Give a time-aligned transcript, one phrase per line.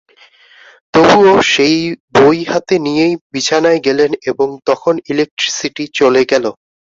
[0.93, 1.77] তবুও সেই
[2.15, 6.45] বই হাতে নিয়েই বিছানায় গেলেন এবং তখন ইলেকট্রিসিটি চলে গেল।